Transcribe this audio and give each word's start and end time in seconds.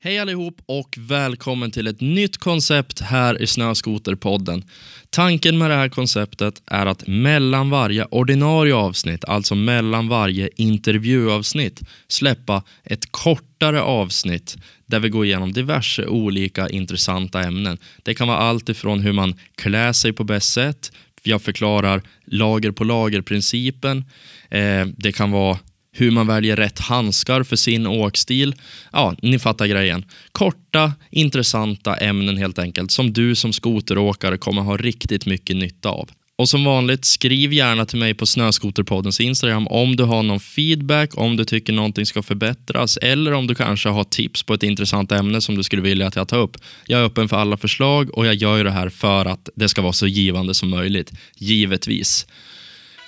Hej 0.00 0.18
allihop 0.18 0.60
och 0.66 0.94
välkommen 0.98 1.70
till 1.70 1.86
ett 1.86 2.00
nytt 2.00 2.36
koncept 2.36 3.00
här 3.00 3.42
i 3.42 3.46
Snöskoterpodden. 3.46 4.64
Tanken 5.10 5.58
med 5.58 5.70
det 5.70 5.74
här 5.76 5.88
konceptet 5.88 6.62
är 6.66 6.86
att 6.86 7.06
mellan 7.06 7.70
varje 7.70 8.04
ordinarie 8.04 8.74
avsnitt, 8.74 9.24
alltså 9.24 9.54
mellan 9.54 10.08
varje 10.08 10.48
intervjuavsnitt, 10.56 11.80
släppa 12.08 12.62
ett 12.84 13.12
kortare 13.12 13.82
avsnitt 13.82 14.56
där 14.86 15.00
vi 15.00 15.08
går 15.08 15.24
igenom 15.24 15.52
diverse 15.52 16.06
olika 16.06 16.68
intressanta 16.68 17.40
ämnen. 17.40 17.78
Det 18.02 18.14
kan 18.14 18.28
vara 18.28 18.38
allt 18.38 18.68
ifrån 18.68 19.00
hur 19.00 19.12
man 19.12 19.34
klär 19.54 19.92
sig 19.92 20.12
på 20.12 20.24
bäst 20.24 20.52
sätt, 20.52 20.92
jag 21.22 21.42
förklarar 21.42 22.02
lager 22.24 22.70
på 22.70 22.84
lager-principen, 22.84 24.04
eh, 24.50 24.86
det 24.96 25.12
kan 25.12 25.30
vara 25.30 25.58
hur 25.96 26.10
man 26.10 26.26
väljer 26.26 26.56
rätt 26.56 26.78
handskar 26.78 27.42
för 27.42 27.56
sin 27.56 27.86
åkstil. 27.86 28.54
Ja, 28.92 29.14
ni 29.22 29.38
fattar 29.38 29.66
grejen. 29.66 30.04
Korta, 30.32 30.92
intressanta 31.10 31.96
ämnen 31.96 32.36
helt 32.36 32.58
enkelt 32.58 32.90
som 32.90 33.12
du 33.12 33.34
som 33.34 33.52
skoteråkare 33.52 34.38
kommer 34.38 34.62
ha 34.62 34.76
riktigt 34.76 35.26
mycket 35.26 35.56
nytta 35.56 35.88
av. 35.88 36.10
Och 36.38 36.48
som 36.48 36.64
vanligt, 36.64 37.04
skriv 37.04 37.52
gärna 37.52 37.86
till 37.86 37.98
mig 37.98 38.14
på 38.14 38.26
Snöskoterpoddens 38.26 39.20
Instagram 39.20 39.66
om 39.66 39.96
du 39.96 40.04
har 40.04 40.22
någon 40.22 40.40
feedback, 40.40 41.10
om 41.18 41.36
du 41.36 41.44
tycker 41.44 41.72
någonting 41.72 42.06
ska 42.06 42.22
förbättras 42.22 42.96
eller 42.96 43.32
om 43.32 43.46
du 43.46 43.54
kanske 43.54 43.88
har 43.88 44.04
tips 44.04 44.42
på 44.42 44.54
ett 44.54 44.62
intressant 44.62 45.12
ämne 45.12 45.40
som 45.40 45.56
du 45.56 45.62
skulle 45.62 45.82
vilja 45.82 46.06
att 46.06 46.16
jag 46.16 46.28
tar 46.28 46.38
upp. 46.38 46.56
Jag 46.86 47.00
är 47.00 47.04
öppen 47.04 47.28
för 47.28 47.36
alla 47.36 47.56
förslag 47.56 48.18
och 48.18 48.26
jag 48.26 48.34
gör 48.34 48.64
det 48.64 48.70
här 48.70 48.88
för 48.88 49.24
att 49.24 49.48
det 49.54 49.68
ska 49.68 49.82
vara 49.82 49.92
så 49.92 50.06
givande 50.06 50.54
som 50.54 50.68
möjligt, 50.68 51.12
givetvis. 51.36 52.26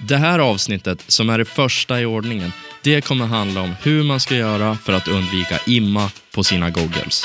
Det 0.01 0.17
här 0.17 0.39
avsnittet, 0.39 1.05
som 1.07 1.31
är 1.31 1.39
det 1.39 1.45
första 1.45 2.01
i 2.01 2.05
ordningen, 2.05 2.53
det 2.83 3.01
kommer 3.01 3.27
handla 3.27 3.61
om 3.61 3.75
hur 3.83 4.05
man 4.05 4.21
ska 4.21 4.35
göra 4.35 4.75
för 4.75 4.93
att 4.93 5.09
undvika 5.09 5.59
imma 5.67 6.11
på 6.35 6.45
sina 6.45 6.71
goggles. 6.71 7.25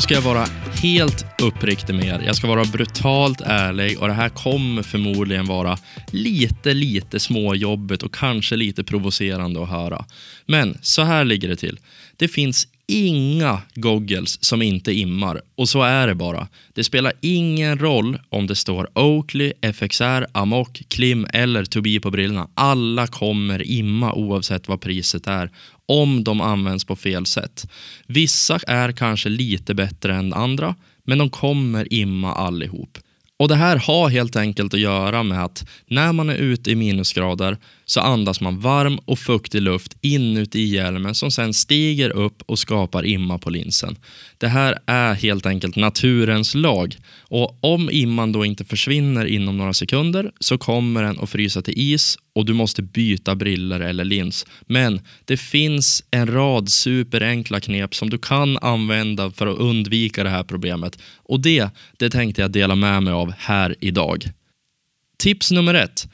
Nu 0.00 0.02
ska 0.02 0.14
jag 0.14 0.22
vara 0.22 0.46
helt 0.82 1.26
uppriktig 1.42 1.94
med 1.94 2.06
er. 2.06 2.22
Jag 2.26 2.36
ska 2.36 2.46
vara 2.46 2.64
brutalt 2.64 3.40
ärlig 3.40 3.98
och 3.98 4.08
det 4.08 4.14
här 4.14 4.28
kommer 4.28 4.82
förmodligen 4.82 5.46
vara 5.46 5.78
lite, 6.10 6.74
lite 6.74 7.20
småjobbigt 7.20 8.02
och 8.02 8.14
kanske 8.14 8.56
lite 8.56 8.84
provocerande 8.84 9.62
att 9.62 9.68
höra. 9.68 10.04
Men 10.46 10.78
så 10.82 11.02
här 11.02 11.24
ligger 11.24 11.48
det 11.48 11.56
till. 11.56 11.78
Det 12.16 12.28
finns 12.28 12.68
inga 12.90 13.62
goggles 13.74 14.44
som 14.44 14.62
inte 14.62 14.92
immar 14.92 15.42
och 15.54 15.68
så 15.68 15.82
är 15.82 16.06
det 16.06 16.14
bara. 16.14 16.48
Det 16.74 16.84
spelar 16.84 17.12
ingen 17.20 17.78
roll 17.78 18.18
om 18.28 18.46
det 18.46 18.56
står 18.56 18.98
Oakley, 18.98 19.52
FXR, 19.62 20.26
Amok, 20.32 20.82
Klim 20.88 21.26
eller 21.32 21.64
Tobii 21.64 22.00
på 22.00 22.10
brillorna. 22.10 22.48
Alla 22.54 23.06
kommer 23.06 23.62
imma 23.66 24.12
oavsett 24.12 24.68
vad 24.68 24.80
priset 24.80 25.26
är 25.26 25.50
om 25.86 26.24
de 26.24 26.40
används 26.40 26.84
på 26.84 26.96
fel 26.96 27.26
sätt. 27.26 27.70
Vissa 28.06 28.58
är 28.66 28.92
kanske 28.92 29.28
lite 29.28 29.74
bättre 29.74 30.14
än 30.14 30.32
andra, 30.32 30.74
men 31.04 31.18
de 31.18 31.30
kommer 31.30 31.92
imma 31.92 32.34
allihop. 32.34 32.98
Och 33.40 33.48
Det 33.48 33.54
här 33.54 33.76
har 33.76 34.08
helt 34.08 34.36
enkelt 34.36 34.74
att 34.74 34.80
göra 34.80 35.22
med 35.22 35.44
att 35.44 35.64
när 35.86 36.12
man 36.12 36.30
är 36.30 36.34
ute 36.34 36.70
i 36.70 36.74
minusgrader 36.74 37.58
så 37.84 38.00
andas 38.00 38.40
man 38.40 38.60
varm 38.60 38.98
och 39.04 39.18
fuktig 39.18 39.62
luft 39.62 39.96
inuti 40.00 40.60
hjälmen 40.60 41.14
som 41.14 41.30
sen 41.30 41.54
stiger 41.54 42.10
upp 42.10 42.42
och 42.46 42.58
skapar 42.58 43.06
imma 43.06 43.38
på 43.38 43.50
linsen. 43.50 43.96
Det 44.38 44.48
här 44.48 44.78
är 44.86 45.14
helt 45.14 45.46
enkelt 45.46 45.76
naturens 45.76 46.54
lag 46.54 46.96
och 47.20 47.64
om 47.64 47.90
imman 47.90 48.32
då 48.32 48.44
inte 48.44 48.64
försvinner 48.64 49.24
inom 49.24 49.56
några 49.58 49.72
sekunder 49.72 50.32
så 50.40 50.58
kommer 50.58 51.02
den 51.02 51.20
att 51.20 51.30
frysa 51.30 51.62
till 51.62 51.74
is 51.76 52.18
och 52.40 52.46
du 52.46 52.52
måste 52.52 52.82
byta 52.82 53.34
briller 53.34 53.80
eller 53.80 54.04
lins. 54.04 54.46
Men 54.66 55.00
det 55.24 55.36
finns 55.36 56.04
en 56.10 56.26
rad 56.26 56.68
superenkla 56.68 57.60
knep 57.60 57.94
som 57.94 58.10
du 58.10 58.18
kan 58.18 58.58
använda 58.58 59.30
för 59.30 59.46
att 59.46 59.58
undvika 59.58 60.24
det 60.24 60.30
här 60.30 60.44
problemet 60.44 60.98
och 61.16 61.40
det, 61.40 61.68
det 61.98 62.10
tänkte 62.10 62.42
jag 62.42 62.50
dela 62.50 62.74
med 62.74 63.02
mig 63.02 63.12
av 63.12 63.32
här 63.38 63.74
idag. 63.80 64.24
Tips 65.18 65.50
nummer 65.50 65.74
ett 65.74 66.08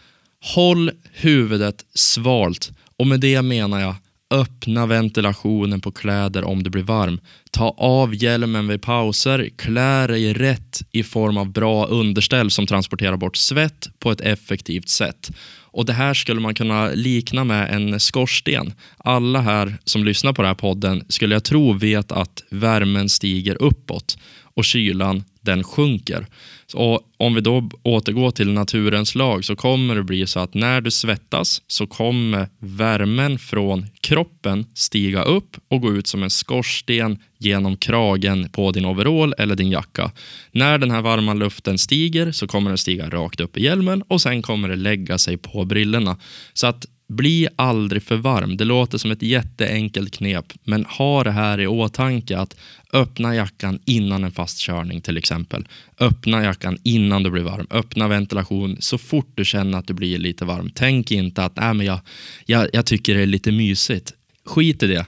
Håll 0.54 0.90
huvudet 1.12 1.84
svalt 1.94 2.72
och 2.96 3.06
med 3.06 3.20
det 3.20 3.42
menar 3.42 3.80
jag 3.80 3.94
öppna 4.30 4.86
ventilationen 4.86 5.80
på 5.80 5.92
kläder 5.92 6.44
om 6.44 6.62
du 6.62 6.70
blir 6.70 6.82
varm. 6.82 7.20
Ta 7.50 7.68
av 7.78 8.14
hjälmen 8.14 8.68
vid 8.68 8.82
pauser, 8.82 9.50
klä 9.56 10.06
dig 10.06 10.32
rätt 10.32 10.82
i 10.92 11.02
form 11.02 11.36
av 11.36 11.52
bra 11.52 11.86
underställ 11.86 12.50
som 12.50 12.66
transporterar 12.66 13.16
bort 13.16 13.36
svett 13.36 13.88
på 13.98 14.10
ett 14.10 14.20
effektivt 14.20 14.88
sätt. 14.88 15.30
Och 15.76 15.86
Det 15.86 15.92
här 15.92 16.14
skulle 16.14 16.40
man 16.40 16.54
kunna 16.54 16.88
likna 16.88 17.44
med 17.44 17.74
en 17.74 18.00
skorsten. 18.00 18.72
Alla 18.96 19.40
här 19.40 19.78
som 19.84 20.04
lyssnar 20.04 20.32
på 20.32 20.42
den 20.42 20.48
här 20.48 20.54
podden 20.54 21.04
skulle 21.08 21.34
jag 21.34 21.44
tro 21.44 21.72
vet 21.72 22.12
att 22.12 22.44
värmen 22.50 23.08
stiger 23.08 23.62
uppåt 23.62 24.18
och 24.54 24.64
kylan 24.64 25.24
den 25.46 25.64
sjunker. 25.64 26.26
Så 26.66 27.00
om 27.16 27.34
vi 27.34 27.40
då 27.40 27.70
återgår 27.82 28.30
till 28.30 28.52
naturens 28.52 29.14
lag 29.14 29.44
så 29.44 29.56
kommer 29.56 29.94
det 29.94 30.02
bli 30.02 30.26
så 30.26 30.40
att 30.40 30.54
när 30.54 30.80
du 30.80 30.90
svettas 30.90 31.62
så 31.66 31.86
kommer 31.86 32.48
värmen 32.58 33.38
från 33.38 33.86
kroppen 34.00 34.66
stiga 34.74 35.22
upp 35.22 35.56
och 35.68 35.80
gå 35.80 35.92
ut 35.92 36.06
som 36.06 36.22
en 36.22 36.30
skorsten 36.30 37.18
genom 37.38 37.76
kragen 37.76 38.48
på 38.48 38.72
din 38.72 38.84
overall 38.84 39.34
eller 39.38 39.54
din 39.54 39.70
jacka. 39.70 40.10
När 40.52 40.78
den 40.78 40.90
här 40.90 41.02
varma 41.02 41.34
luften 41.34 41.78
stiger 41.78 42.32
så 42.32 42.46
kommer 42.46 42.70
den 42.70 42.78
stiga 42.78 43.10
rakt 43.10 43.40
upp 43.40 43.56
i 43.56 43.62
hjälmen 43.62 44.02
och 44.08 44.20
sen 44.20 44.42
kommer 44.42 44.68
det 44.68 44.76
lägga 44.76 45.18
sig 45.18 45.36
på 45.36 45.64
brillorna. 45.64 46.16
Så 46.54 46.66
att 46.66 46.86
bli 47.08 47.48
aldrig 47.56 48.02
för 48.02 48.16
varm. 48.16 48.56
Det 48.56 48.64
låter 48.64 48.98
som 48.98 49.10
ett 49.10 49.22
jätteenkelt 49.22 50.16
knep, 50.16 50.52
men 50.64 50.84
ha 50.84 51.24
det 51.24 51.30
här 51.30 51.60
i 51.60 51.66
åtanke 51.66 52.38
att 52.38 52.56
öppna 52.92 53.34
jackan 53.34 53.78
innan 53.84 54.24
en 54.24 54.32
fast 54.32 54.58
körning 54.58 55.00
till 55.00 55.16
exempel. 55.16 55.68
Öppna 56.00 56.44
jackan 56.44 56.78
innan 56.82 57.22
du 57.22 57.30
blir 57.30 57.42
varm. 57.42 57.66
Öppna 57.70 58.08
ventilation 58.08 58.76
så 58.80 58.98
fort 58.98 59.32
du 59.34 59.44
känner 59.44 59.78
att 59.78 59.86
du 59.86 59.94
blir 59.94 60.18
lite 60.18 60.44
varm. 60.44 60.70
Tänk 60.74 61.10
inte 61.10 61.44
att 61.44 61.56
Nej, 61.56 61.74
men 61.74 61.86
jag, 61.86 62.00
jag, 62.46 62.68
jag 62.72 62.86
tycker 62.86 63.14
det 63.14 63.22
är 63.22 63.26
lite 63.26 63.52
mysigt. 63.52 64.12
Skit 64.44 64.82
i 64.82 64.86
det. 64.86 65.06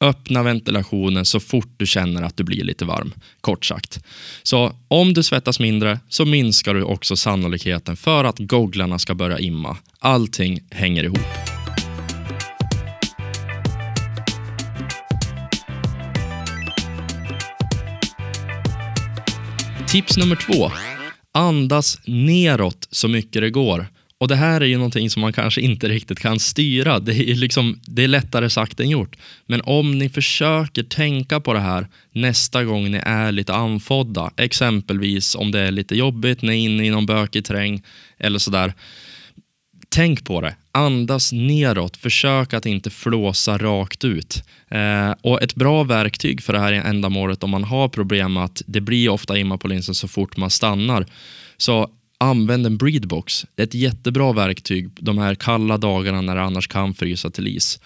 Öppna 0.00 0.42
ventilationen 0.42 1.24
så 1.24 1.40
fort 1.40 1.74
du 1.76 1.86
känner 1.86 2.22
att 2.22 2.36
du 2.36 2.44
blir 2.44 2.64
lite 2.64 2.84
varm, 2.84 3.14
kort 3.40 3.64
sagt. 3.64 4.04
Så 4.42 4.76
om 4.88 5.14
du 5.14 5.22
svettas 5.22 5.60
mindre 5.60 6.00
så 6.08 6.24
minskar 6.24 6.74
du 6.74 6.82
också 6.82 7.16
sannolikheten 7.16 7.96
för 7.96 8.24
att 8.24 8.38
gogglarna 8.38 8.98
ska 8.98 9.14
börja 9.14 9.38
imma. 9.38 9.76
Allting 9.98 10.60
hänger 10.70 11.04
ihop. 11.04 11.18
Tips 19.88 20.16
nummer 20.16 20.36
två. 20.36 20.70
Andas 21.32 21.98
neråt 22.06 22.88
så 22.90 23.08
mycket 23.08 23.42
det 23.42 23.50
går. 23.50 23.86
Och 24.24 24.28
Det 24.28 24.36
här 24.36 24.60
är 24.60 24.64
ju 24.64 24.76
någonting 24.76 25.10
som 25.10 25.20
man 25.20 25.32
kanske 25.32 25.60
inte 25.60 25.88
riktigt 25.88 26.18
kan 26.18 26.40
styra. 26.40 26.98
Det 26.98 27.30
är, 27.30 27.34
liksom, 27.34 27.80
det 27.86 28.04
är 28.04 28.08
lättare 28.08 28.50
sagt 28.50 28.80
än 28.80 28.90
gjort. 28.90 29.16
Men 29.46 29.60
om 29.64 29.98
ni 29.98 30.08
försöker 30.08 30.82
tänka 30.82 31.40
på 31.40 31.52
det 31.52 31.60
här 31.60 31.88
nästa 32.12 32.64
gång 32.64 32.90
ni 32.90 33.00
är 33.04 33.32
lite 33.32 33.54
anfodda, 33.54 34.30
exempelvis 34.36 35.34
om 35.34 35.50
det 35.50 35.60
är 35.60 35.70
lite 35.70 35.96
jobbigt, 35.96 36.42
ni 36.42 36.52
är 36.52 36.56
inne 36.56 36.86
i 36.86 36.90
någon 36.90 37.06
bökig 37.06 37.44
terräng 37.44 37.82
eller 38.18 38.38
sådär. 38.38 38.74
Tänk 39.88 40.24
på 40.24 40.40
det. 40.40 40.56
Andas 40.72 41.32
neråt. 41.32 41.96
Försök 41.96 42.54
att 42.54 42.66
inte 42.66 42.90
flåsa 42.90 43.58
rakt 43.58 44.04
ut. 44.04 44.42
Eh, 44.68 45.10
och 45.20 45.42
Ett 45.42 45.54
bra 45.54 45.82
verktyg 45.84 46.42
för 46.42 46.52
det 46.52 46.60
här 46.60 46.72
ändamålet 46.72 47.42
om 47.42 47.50
man 47.50 47.64
har 47.64 47.88
problem 47.88 48.32
med 48.32 48.44
att 48.44 48.62
det 48.66 48.80
blir 48.80 49.08
ofta 49.08 49.38
imma 49.38 49.58
på 49.58 49.68
linsen 49.68 49.94
så 49.94 50.08
fort 50.08 50.36
man 50.36 50.50
stannar. 50.50 51.06
Så 51.56 51.90
använd 52.24 52.66
en 52.66 52.76
breedbox. 52.76 53.46
Det 53.54 53.62
är 53.62 53.66
ett 53.66 53.74
jättebra 53.74 54.32
verktyg 54.32 54.90
de 55.00 55.18
här 55.18 55.34
kalla 55.34 55.78
dagarna 55.78 56.20
när 56.20 56.34
det 56.34 56.42
annars 56.42 56.68
kan 56.68 56.94
frysa 56.94 57.30
till 57.30 57.46
is. 57.46 57.80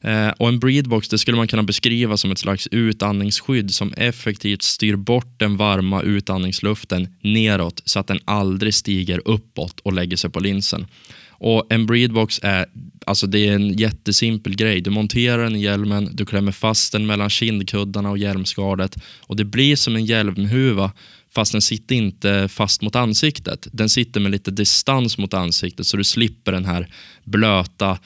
Eh, 0.00 0.28
och 0.28 0.48
En 0.48 0.58
breedbox 0.58 1.08
det 1.08 1.18
skulle 1.18 1.36
man 1.36 1.48
kunna 1.48 1.62
beskriva 1.62 2.16
som 2.16 2.30
ett 2.30 2.38
slags 2.38 2.68
utandningsskydd 2.70 3.74
som 3.74 3.92
effektivt 3.92 4.62
styr 4.62 4.96
bort 4.96 5.38
den 5.38 5.56
varma 5.56 6.02
utandningsluften 6.02 7.08
neråt 7.22 7.82
så 7.84 7.98
att 7.98 8.06
den 8.06 8.20
aldrig 8.24 8.74
stiger 8.74 9.22
uppåt 9.24 9.80
och 9.80 9.92
lägger 9.92 10.16
sig 10.16 10.30
på 10.30 10.40
linsen. 10.40 10.86
Och 11.30 11.66
En 11.68 11.86
breedbox 11.86 12.40
är, 12.42 12.66
alltså 13.06 13.26
det 13.26 13.48
är 13.48 13.52
en 13.52 13.72
jättesimpel 13.72 14.56
grej. 14.56 14.80
Du 14.80 14.90
monterar 14.90 15.44
den 15.44 15.56
i 15.56 15.62
hjälmen, 15.62 16.08
du 16.12 16.26
klämmer 16.26 16.52
fast 16.52 16.92
den 16.92 17.06
mellan 17.06 17.30
kindkuddarna 17.30 18.10
och 18.10 18.18
hjälmskalet 18.18 18.96
och 19.20 19.36
det 19.36 19.44
blir 19.44 19.76
som 19.76 19.96
en 19.96 20.04
hjälmhuva 20.04 20.92
fast 21.34 21.52
den 21.52 21.62
sitter 21.62 21.94
inte 21.94 22.48
fast 22.48 22.82
mot 22.82 22.96
ansiktet. 22.96 23.66
Den 23.72 23.88
sitter 23.88 24.20
med 24.20 24.32
lite 24.32 24.50
distans 24.50 25.18
mot 25.18 25.34
ansiktet 25.34 25.86
så 25.86 25.96
du 25.96 26.04
slipper 26.04 26.52
den 26.52 26.64
här 26.64 26.86
blöta, 27.24 27.98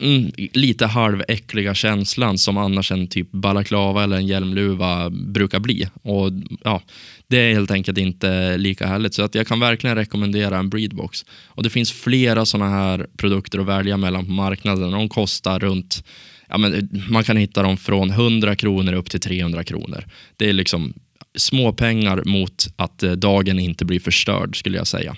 mm, 0.00 0.32
lite 0.36 0.86
halväckliga 0.86 1.74
känslan 1.74 2.38
som 2.38 2.56
annars 2.56 2.92
en 2.92 3.08
typ 3.08 3.32
balaklava 3.32 4.04
eller 4.04 4.16
en 4.16 4.26
hjälmluva 4.26 5.10
brukar 5.10 5.60
bli. 5.60 5.88
Och 6.02 6.32
ja, 6.64 6.82
Det 7.26 7.36
är 7.36 7.52
helt 7.52 7.70
enkelt 7.70 7.98
inte 7.98 8.56
lika 8.56 8.86
härligt. 8.86 9.14
Så 9.14 9.22
att 9.22 9.34
jag 9.34 9.46
kan 9.46 9.60
verkligen 9.60 9.96
rekommendera 9.96 10.58
en 10.58 10.68
Breedbox. 10.68 11.24
Och 11.46 11.62
Det 11.62 11.70
finns 11.70 11.92
flera 11.92 12.46
sådana 12.46 12.70
här 12.70 13.06
produkter 13.16 13.58
att 13.58 13.66
välja 13.66 13.96
mellan 13.96 14.26
på 14.26 14.32
marknaden. 14.32 14.90
De 14.90 15.08
kostar 15.08 15.58
runt 15.58 16.04
ja, 16.48 16.58
men 16.58 16.88
man 17.08 17.24
kan 17.24 17.36
hitta 17.36 17.62
dem 17.62 17.76
från 17.76 18.10
100 18.10 18.56
kronor 18.56 18.92
upp 18.92 19.10
till 19.10 19.20
300 19.20 19.64
kronor. 19.64 20.04
Det 20.36 20.48
är 20.48 20.52
liksom 20.52 20.94
småpengar 21.34 22.22
mot 22.24 22.66
att 22.76 23.02
eh, 23.02 23.12
dagen 23.12 23.58
inte 23.58 23.84
blir 23.84 24.00
förstörd 24.00 24.58
skulle 24.58 24.76
jag 24.76 24.86
säga. 24.86 25.16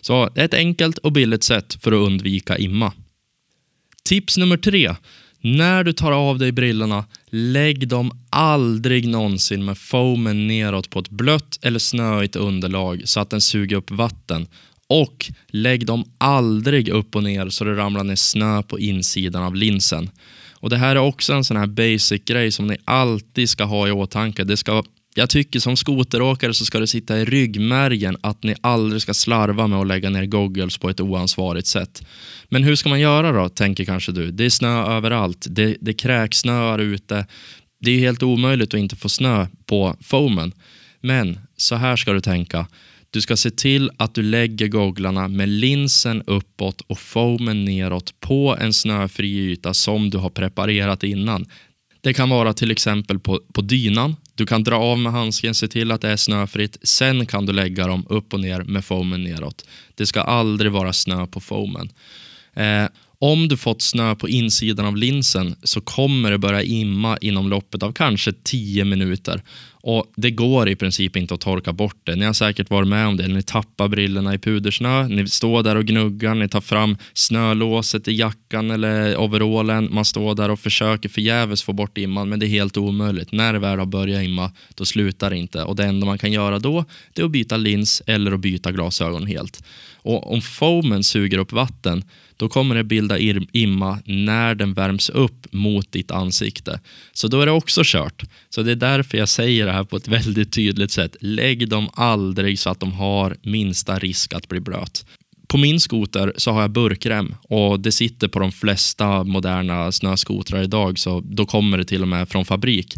Så 0.00 0.30
ett 0.34 0.54
enkelt 0.54 0.98
och 0.98 1.12
billigt 1.12 1.44
sätt 1.44 1.78
för 1.80 1.92
att 1.92 2.06
undvika 2.06 2.58
imma. 2.58 2.92
Tips 4.04 4.36
nummer 4.36 4.56
tre. 4.56 4.94
När 5.40 5.84
du 5.84 5.92
tar 5.92 6.12
av 6.12 6.38
dig 6.38 6.52
brillorna, 6.52 7.04
lägg 7.30 7.88
dem 7.88 8.12
aldrig 8.30 9.08
någonsin 9.08 9.64
med 9.64 9.78
foamen 9.78 10.46
neråt 10.46 10.90
på 10.90 10.98
ett 10.98 11.10
blött 11.10 11.58
eller 11.62 11.78
snöigt 11.78 12.36
underlag 12.36 13.02
så 13.04 13.20
att 13.20 13.30
den 13.30 13.40
suger 13.40 13.76
upp 13.76 13.90
vatten. 13.90 14.46
Och 14.86 15.32
lägg 15.48 15.86
dem 15.86 16.04
aldrig 16.18 16.88
upp 16.88 17.16
och 17.16 17.22
ner 17.22 17.48
så 17.48 17.64
det 17.64 17.76
ramlar 17.76 18.04
ner 18.04 18.16
snö 18.16 18.62
på 18.62 18.78
insidan 18.78 19.42
av 19.42 19.54
linsen. 19.54 20.10
Och 20.52 20.70
Det 20.70 20.76
här 20.76 20.96
är 20.96 21.00
också 21.00 21.32
en 21.32 21.44
sån 21.44 21.56
här 21.56 21.66
basic 21.66 22.22
grej 22.24 22.50
som 22.50 22.66
ni 22.66 22.76
alltid 22.84 23.48
ska 23.48 23.64
ha 23.64 23.88
i 23.88 23.90
åtanke. 23.90 24.44
Det 24.44 24.56
ska 24.56 24.82
jag 25.18 25.30
tycker 25.30 25.60
som 25.60 25.76
skoteråkare 25.76 26.54
så 26.54 26.64
ska 26.64 26.80
det 26.80 26.86
sitta 26.86 27.18
i 27.18 27.24
ryggmärgen 27.24 28.16
att 28.20 28.42
ni 28.42 28.54
aldrig 28.60 29.02
ska 29.02 29.14
slarva 29.14 29.66
med 29.66 29.78
att 29.78 29.86
lägga 29.86 30.10
ner 30.10 30.26
goggles 30.26 30.78
på 30.78 30.90
ett 30.90 31.00
oansvarigt 31.00 31.66
sätt. 31.66 32.02
Men 32.48 32.64
hur 32.64 32.76
ska 32.76 32.88
man 32.88 33.00
göra 33.00 33.32
då, 33.32 33.48
tänker 33.48 33.84
kanske 33.84 34.12
du. 34.12 34.30
Det 34.30 34.44
är 34.44 34.50
snö 34.50 34.96
överallt, 34.96 35.46
det, 35.50 35.76
det 35.80 35.94
kräksnöar 35.94 36.78
ute. 36.78 37.26
Det 37.80 37.90
är 37.90 37.98
helt 37.98 38.22
omöjligt 38.22 38.74
att 38.74 38.80
inte 38.80 38.96
få 38.96 39.08
snö 39.08 39.46
på 39.66 39.96
foamen. 40.00 40.52
Men 41.00 41.38
så 41.56 41.74
här 41.74 41.96
ska 41.96 42.12
du 42.12 42.20
tänka. 42.20 42.66
Du 43.10 43.20
ska 43.20 43.36
se 43.36 43.50
till 43.50 43.90
att 43.96 44.14
du 44.14 44.22
lägger 44.22 44.68
gogglarna 44.68 45.28
med 45.28 45.48
linsen 45.48 46.22
uppåt 46.26 46.80
och 46.80 46.98
foamen 46.98 47.64
neråt 47.64 48.20
på 48.20 48.56
en 48.60 48.72
snöfri 48.72 49.36
yta 49.36 49.74
som 49.74 50.10
du 50.10 50.18
har 50.18 50.30
preparerat 50.30 51.02
innan. 51.02 51.46
Det 52.00 52.14
kan 52.14 52.28
vara 52.28 52.52
till 52.52 52.70
exempel 52.70 53.18
på, 53.18 53.40
på 53.52 53.60
dynan. 53.60 54.16
Du 54.38 54.46
kan 54.46 54.64
dra 54.64 54.76
av 54.76 54.98
med 54.98 55.12
handsken, 55.12 55.54
se 55.54 55.68
till 55.68 55.92
att 55.92 56.00
det 56.00 56.10
är 56.10 56.16
snöfritt. 56.16 56.78
Sen 56.82 57.26
kan 57.26 57.46
du 57.46 57.52
lägga 57.52 57.86
dem 57.86 58.06
upp 58.08 58.34
och 58.34 58.40
ner 58.40 58.60
med 58.62 58.84
foamen 58.84 59.24
neråt. 59.24 59.66
Det 59.94 60.06
ska 60.06 60.20
aldrig 60.20 60.72
vara 60.72 60.92
snö 60.92 61.26
på 61.26 61.40
foamen. 61.40 61.88
Eh, 62.54 62.84
om 63.20 63.48
du 63.48 63.56
fått 63.56 63.82
snö 63.82 64.14
på 64.14 64.28
insidan 64.28 64.86
av 64.86 64.96
linsen 64.96 65.56
så 65.62 65.80
kommer 65.80 66.30
det 66.30 66.38
börja 66.38 66.62
imma 66.62 67.16
inom 67.16 67.48
loppet 67.48 67.82
av 67.82 67.92
kanske 67.92 68.32
10 68.32 68.84
minuter. 68.84 69.42
Och 69.80 70.12
Det 70.16 70.30
går 70.30 70.68
i 70.68 70.76
princip 70.76 71.16
inte 71.16 71.34
att 71.34 71.40
torka 71.40 71.72
bort 71.72 72.00
det. 72.04 72.16
Ni 72.16 72.24
har 72.24 72.32
säkert 72.32 72.70
varit 72.70 72.88
med 72.88 73.06
om 73.06 73.16
det. 73.16 73.28
Ni 73.28 73.42
tappar 73.42 73.88
brillorna 73.88 74.34
i 74.34 74.38
pudersnö, 74.38 75.08
ni 75.08 75.28
står 75.28 75.62
där 75.62 75.76
och 75.76 75.84
gnuggar, 75.84 76.34
ni 76.34 76.48
tar 76.48 76.60
fram 76.60 76.96
snölåset 77.12 78.08
i 78.08 78.12
jackan 78.12 78.70
eller 78.70 79.16
overallen. 79.16 79.88
Man 79.90 80.04
står 80.04 80.34
där 80.34 80.50
och 80.50 80.60
försöker 80.60 81.08
förgäves 81.08 81.62
få 81.62 81.72
bort 81.72 81.98
imman, 81.98 82.28
men 82.28 82.38
det 82.38 82.46
är 82.46 82.48
helt 82.48 82.76
omöjligt. 82.76 83.32
När 83.32 83.52
det 83.52 83.58
väl 83.58 83.78
har 83.78 83.86
börjat 83.86 84.24
imma, 84.24 84.52
då 84.74 84.84
slutar 84.84 85.30
det 85.30 85.36
inte. 85.36 85.62
Och 85.62 85.76
Det 85.76 85.84
enda 85.84 86.06
man 86.06 86.18
kan 86.18 86.32
göra 86.32 86.58
då, 86.58 86.84
det 87.14 87.22
är 87.22 87.26
att 87.26 87.30
byta 87.30 87.56
lins 87.56 88.02
eller 88.06 88.32
att 88.32 88.40
byta 88.40 88.72
glasögon 88.72 89.26
helt. 89.26 89.62
Och 90.08 90.32
Om 90.32 90.40
foamen 90.40 91.04
suger 91.04 91.38
upp 91.38 91.52
vatten, 91.52 92.04
då 92.36 92.48
kommer 92.48 92.74
det 92.74 92.84
bilda 92.84 93.18
imma 93.52 93.98
när 94.04 94.54
den 94.54 94.74
värms 94.74 95.10
upp 95.10 95.46
mot 95.52 95.92
ditt 95.92 96.10
ansikte. 96.10 96.80
Så 97.12 97.28
då 97.28 97.40
är 97.40 97.46
det 97.46 97.52
också 97.52 97.80
kört. 97.84 98.22
Så 98.48 98.62
det 98.62 98.72
är 98.72 98.76
därför 98.76 99.18
jag 99.18 99.28
säger 99.28 99.66
det 99.66 99.72
här 99.72 99.84
på 99.84 99.96
ett 99.96 100.08
väldigt 100.08 100.52
tydligt 100.52 100.90
sätt. 100.90 101.16
Lägg 101.20 101.68
dem 101.68 101.88
aldrig 101.94 102.58
så 102.58 102.70
att 102.70 102.80
de 102.80 102.92
har 102.92 103.36
minsta 103.42 103.98
risk 103.98 104.34
att 104.34 104.48
bli 104.48 104.60
blöt. 104.60 105.06
På 105.48 105.58
min 105.58 105.80
skoter 105.80 106.32
så 106.36 106.50
har 106.50 106.60
jag 106.60 106.70
burkrem 106.70 107.34
och 107.42 107.80
det 107.80 107.92
sitter 107.92 108.28
på 108.28 108.38
de 108.38 108.52
flesta 108.52 109.24
moderna 109.24 109.92
snöskotrar 109.92 110.62
idag 110.62 110.98
så 110.98 111.20
då 111.20 111.46
kommer 111.46 111.78
det 111.78 111.84
till 111.84 112.02
och 112.02 112.08
med 112.08 112.28
från 112.28 112.44
fabrik. 112.44 112.94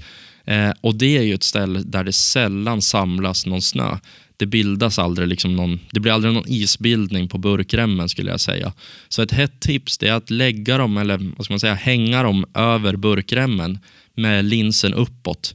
Eh, 0.50 0.72
och 0.80 0.94
Det 0.94 1.18
är 1.18 1.22
ju 1.22 1.34
ett 1.34 1.42
ställe 1.42 1.82
där 1.84 2.04
det 2.04 2.12
sällan 2.12 2.82
samlas 2.82 3.46
någon 3.46 3.62
snö 3.62 3.96
det 4.40 4.46
bildas 4.46 4.98
aldrig 4.98 5.28
liksom 5.28 5.56
någon, 5.56 5.80
det 5.92 6.00
blir 6.00 6.12
aldrig 6.12 6.34
någon 6.34 6.48
isbildning 6.48 7.28
på 7.28 7.38
burkremmen 7.38 8.08
skulle 8.08 8.30
jag 8.30 8.40
säga. 8.40 8.72
Så 9.08 9.22
ett 9.22 9.32
hett 9.32 9.60
tips 9.60 10.02
är 10.02 10.12
att 10.12 10.30
lägga 10.30 10.78
dem, 10.78 10.96
eller 10.96 11.32
vad 11.36 11.44
ska 11.44 11.52
man 11.52 11.60
säga, 11.60 11.74
hänga 11.74 12.22
dem 12.22 12.44
över 12.54 12.96
burkremmen 12.96 13.78
med 14.14 14.44
linsen 14.44 14.94
uppåt. 14.94 15.54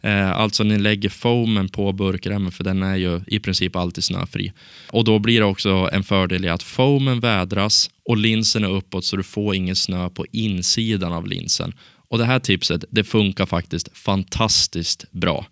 Eh, 0.00 0.30
alltså 0.30 0.64
ni 0.64 0.78
lägger 0.78 1.08
foamen 1.08 1.68
på 1.68 1.92
burkremmen 1.92 2.52
för 2.52 2.64
den 2.64 2.82
är 2.82 2.96
ju 2.96 3.20
i 3.26 3.38
princip 3.38 3.76
alltid 3.76 4.04
snöfri. 4.04 4.52
Och 4.90 5.04
då 5.04 5.18
blir 5.18 5.40
det 5.40 5.46
också 5.46 5.88
en 5.92 6.04
fördel 6.04 6.44
i 6.44 6.48
att 6.48 6.62
foamen 6.62 7.20
vädras 7.20 7.90
och 8.04 8.16
linsen 8.16 8.64
är 8.64 8.70
uppåt 8.70 9.04
så 9.04 9.16
du 9.16 9.22
får 9.22 9.54
ingen 9.54 9.76
snö 9.76 10.10
på 10.10 10.26
insidan 10.32 11.12
av 11.12 11.26
linsen. 11.26 11.72
Och 12.08 12.18
det 12.18 12.24
här 12.24 12.38
tipset, 12.38 12.84
det 12.90 13.04
funkar 13.04 13.46
faktiskt 13.46 13.96
fantastiskt 13.96 15.12
bra. 15.12 15.46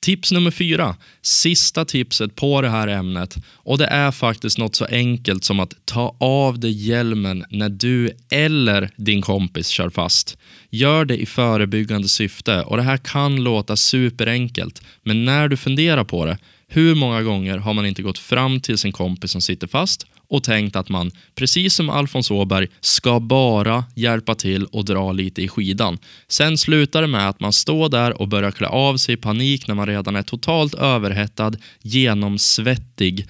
Tips 0.00 0.32
nummer 0.32 0.50
fyra, 0.50 0.96
sista 1.22 1.84
tipset 1.84 2.36
på 2.36 2.60
det 2.60 2.68
här 2.68 2.88
ämnet 2.88 3.36
och 3.46 3.78
det 3.78 3.86
är 3.86 4.10
faktiskt 4.10 4.58
något 4.58 4.76
så 4.76 4.84
enkelt 4.84 5.44
som 5.44 5.60
att 5.60 5.74
ta 5.84 6.16
av 6.18 6.60
dig 6.60 6.88
hjälmen 6.88 7.44
när 7.50 7.68
du 7.68 8.10
eller 8.30 8.90
din 8.96 9.22
kompis 9.22 9.68
kör 9.68 9.90
fast. 9.90 10.38
Gör 10.70 11.04
det 11.04 11.16
i 11.16 11.26
förebyggande 11.26 12.08
syfte 12.08 12.62
och 12.62 12.76
det 12.76 12.82
här 12.82 12.96
kan 12.96 13.44
låta 13.44 13.76
superenkelt 13.76 14.82
men 15.02 15.24
när 15.24 15.48
du 15.48 15.56
funderar 15.56 16.04
på 16.04 16.26
det, 16.26 16.38
hur 16.68 16.94
många 16.94 17.22
gånger 17.22 17.58
har 17.58 17.74
man 17.74 17.86
inte 17.86 18.02
gått 18.02 18.18
fram 18.18 18.60
till 18.60 18.78
sin 18.78 18.92
kompis 18.92 19.30
som 19.30 19.40
sitter 19.40 19.66
fast 19.66 20.06
och 20.32 20.42
tänkt 20.42 20.76
att 20.76 20.88
man, 20.88 21.10
precis 21.34 21.74
som 21.74 21.90
Alfons 21.90 22.30
Åberg, 22.30 22.68
ska 22.80 23.20
bara 23.20 23.84
hjälpa 23.94 24.34
till 24.34 24.64
och 24.64 24.84
dra 24.84 25.12
lite 25.12 25.42
i 25.42 25.48
skidan. 25.48 25.98
Sen 26.28 26.58
slutar 26.58 27.02
det 27.02 27.08
med 27.08 27.28
att 27.28 27.40
man 27.40 27.52
står 27.52 27.88
där 27.88 28.20
och 28.20 28.28
börjar 28.28 28.50
klä 28.50 28.66
av 28.66 28.96
sig 28.96 29.14
i 29.14 29.16
panik 29.16 29.68
när 29.68 29.74
man 29.74 29.86
redan 29.86 30.16
är 30.16 30.22
totalt 30.22 30.74
överhettad, 30.74 31.52
genomsvettig. 31.82 33.26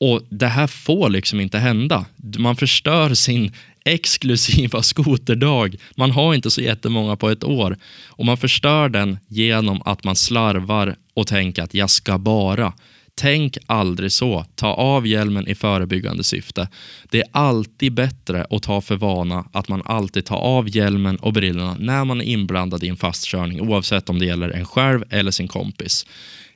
Och 0.00 0.22
det 0.30 0.46
här 0.46 0.66
får 0.66 1.08
liksom 1.08 1.40
inte 1.40 1.58
hända. 1.58 2.04
Man 2.38 2.56
förstör 2.56 3.14
sin 3.14 3.52
exklusiva 3.84 4.82
skoterdag. 4.92 5.76
Man 5.96 6.10
har 6.10 6.34
inte 6.34 6.50
så 6.50 6.60
jättemånga 6.60 7.16
på 7.16 7.30
ett 7.30 7.44
år 7.44 7.76
och 8.06 8.24
man 8.24 8.36
förstör 8.36 8.88
den 8.88 9.18
genom 9.28 9.82
att 9.84 10.04
man 10.04 10.16
slarvar 10.16 10.96
och 11.14 11.26
tänker 11.26 11.62
att 11.62 11.74
jag 11.74 11.90
ska 11.90 12.18
bara. 12.18 12.72
Tänk 13.20 13.58
aldrig 13.66 14.12
så. 14.12 14.44
Ta 14.54 14.66
av 14.74 15.06
hjälmen 15.06 15.48
i 15.48 15.54
förebyggande 15.54 16.24
syfte. 16.24 16.68
Det 17.10 17.20
är 17.20 17.26
alltid 17.32 17.94
bättre 17.94 18.46
att 18.50 18.62
ta 18.62 18.80
för 18.80 18.96
vana 18.96 19.44
att 19.52 19.68
man 19.68 19.82
alltid 19.84 20.24
tar 20.24 20.36
av 20.36 20.76
hjälmen 20.76 21.16
och 21.16 21.32
brillorna 21.32 21.76
när 21.78 22.04
man 22.04 22.20
är 22.20 22.24
inblandad 22.24 22.84
i 22.84 22.88
en 22.88 22.96
fastkörning 22.96 23.60
oavsett 23.60 24.10
om 24.10 24.18
det 24.18 24.26
gäller 24.26 24.50
en 24.50 24.64
själv 24.64 25.04
eller 25.10 25.30
sin 25.30 25.48
kompis. 25.48 26.06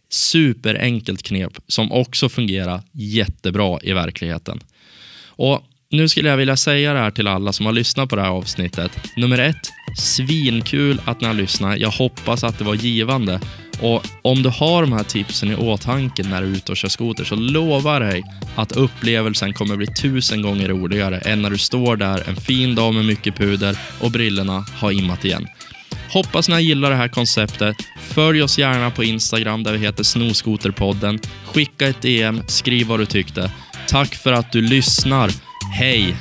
Superenkelt 0.09 1.23
knep 1.23 1.53
som 1.67 1.93
också 1.93 2.29
fungerar 2.29 2.83
jättebra 2.93 3.79
i 3.83 3.93
verkligheten. 3.93 4.61
Och 5.27 5.65
nu 5.91 6.09
skulle 6.09 6.29
jag 6.29 6.37
vilja 6.37 6.57
säga 6.57 6.93
det 6.93 6.99
här 6.99 7.11
till 7.11 7.27
alla 7.27 7.53
som 7.53 7.67
har 7.67 7.73
lyssnat 7.73 8.09
på 8.09 8.17
det 8.17 8.23
här 8.23 8.31
avsnittet. 8.31 8.91
Nummer 9.17 9.39
ett, 9.39 9.71
svinkul 9.99 11.01
att 11.05 11.21
ni 11.21 11.27
har 11.27 11.35
lyssnat. 11.35 11.79
Jag 11.79 11.91
hoppas 11.91 12.45
att 12.45 12.59
det 12.59 12.65
var 12.65 12.75
givande. 12.75 13.41
Och 13.81 14.07
om 14.23 14.43
du 14.43 14.49
har 14.49 14.83
de 14.83 14.93
här 14.93 15.03
tipsen 15.03 15.51
i 15.51 15.55
åtanke 15.55 16.23
när 16.23 16.43
du 16.43 16.49
är 16.49 16.53
ute 16.53 16.73
och 16.73 16.77
kör 16.77 16.89
skoter 16.89 17.25
så 17.25 17.35
lovar 17.35 18.01
dig 18.01 18.23
att 18.57 18.73
upplevelsen 18.73 19.53
kommer 19.53 19.77
bli 19.77 19.87
tusen 19.87 20.43
gånger 20.43 20.69
roligare 20.69 21.19
än 21.19 21.43
när 21.43 21.51
du 21.51 21.59
står 21.59 21.97
där 21.97 22.29
en 22.29 22.37
fin 22.37 22.75
dag 22.75 22.95
med 22.95 23.05
mycket 23.05 23.37
puder 23.37 23.79
och 24.01 24.11
brillorna 24.11 24.65
har 24.77 24.91
immat 24.91 25.25
igen. 25.25 25.49
Hoppas 26.13 26.49
ni 26.49 26.63
gillar 26.63 26.91
det 26.91 26.97
här 26.97 27.09
konceptet. 27.09 27.77
Följ 28.01 28.43
oss 28.43 28.59
gärna 28.59 28.91
på 28.91 29.05
Instagram 29.05 29.63
där 29.63 29.73
vi 29.73 29.79
heter 29.79 30.05
Snoskoterpodden. 30.05 31.19
Skicka 31.45 31.87
ett 31.87 32.03
DM, 32.03 32.43
skriv 32.47 32.87
vad 32.87 32.99
du 32.99 33.07
tyckte. 33.07 33.51
Tack 33.89 34.15
för 34.15 34.33
att 34.33 34.53
du 34.53 34.61
lyssnar. 34.61 35.31
Hej! 35.75 36.17